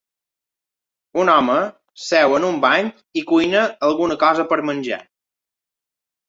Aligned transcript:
Un 1.23 1.29
home 1.33 1.57
seu 2.05 2.33
en 2.37 2.47
un 2.47 2.57
banc 2.63 3.05
i 3.21 3.25
cuina 3.33 3.67
alguna 3.91 4.19
cosa 4.25 4.47
per 4.55 4.59
menjar. 4.71 5.01